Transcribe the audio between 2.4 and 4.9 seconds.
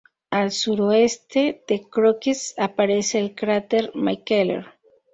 aparece el cráter McKellar.